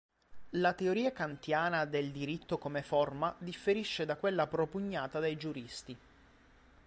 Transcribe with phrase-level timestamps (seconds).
[0.55, 5.95] La teoria kantiana del diritto come forma differisce da quella propugnata dai giuristi.